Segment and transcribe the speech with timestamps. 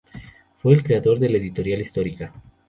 [0.57, 2.33] Fue el creador de la Editorial Histórica.